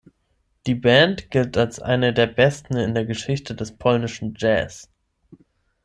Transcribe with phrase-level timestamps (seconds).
[0.65, 4.89] Die Band gilt als eine der besten in der Geschichte des polnischen Jazz.